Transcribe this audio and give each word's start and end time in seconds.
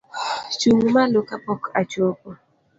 Chung' 0.59 0.87
malo 0.93 1.19
ka 1.29 1.35
pok 1.45 1.61
achopo 1.79 2.29